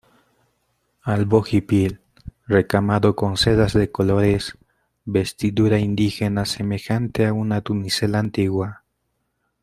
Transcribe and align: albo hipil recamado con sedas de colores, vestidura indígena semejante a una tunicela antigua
albo 1.03 1.41
hipil 1.45 2.01
recamado 2.47 3.15
con 3.15 3.37
sedas 3.37 3.73
de 3.73 3.91
colores, 3.91 4.57
vestidura 5.05 5.77
indígena 5.77 6.45
semejante 6.45 7.27
a 7.27 7.33
una 7.33 7.61
tunicela 7.61 8.17
antigua 8.17 8.83